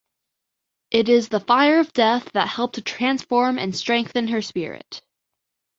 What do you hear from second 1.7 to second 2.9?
of death that helped to